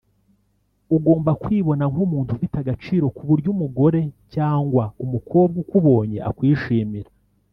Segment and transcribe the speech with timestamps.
[0.95, 3.99] ugomba kwibona nk’umuntu ufite agaciro ku buryo umugore
[4.33, 7.09] cyangwa umukobwa ukubonye akwishimira